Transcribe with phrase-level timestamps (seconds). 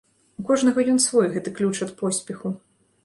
[0.43, 2.47] У кожнага ён свой, гэты ключ ад поспеху.